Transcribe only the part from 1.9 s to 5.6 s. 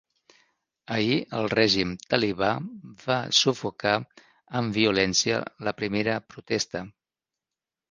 talibà va sufocar amb violència